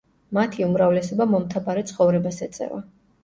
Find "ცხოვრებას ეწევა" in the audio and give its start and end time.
1.91-2.81